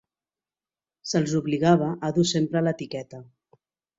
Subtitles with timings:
[1.09, 3.21] Se'ls obligava a dur sempre l'etiqueta.